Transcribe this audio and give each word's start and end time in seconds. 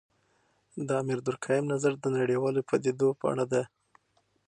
د 0.87 0.89
امیل 1.01 1.19
دورکهايم 1.27 1.65
نظر 1.73 1.93
د 1.99 2.05
نړیوالو 2.17 2.65
پدیدو 2.69 3.09
په 3.19 3.25
اړه 3.31 3.43
دی. 3.51 3.63